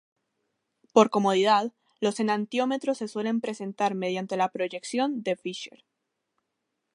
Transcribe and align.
Por 0.93 1.11
comodidad, 1.11 1.73
los 1.99 2.19
enantiómeros 2.19 2.97
se 2.97 3.07
suelen 3.07 3.35
representar 3.39 3.93
mediante 3.93 4.35
la 4.35 4.49
proyección 4.49 5.21
de 5.21 5.35
Fischer. 5.35 5.85